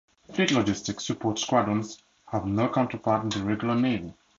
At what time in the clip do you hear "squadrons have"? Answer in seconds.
1.37-2.47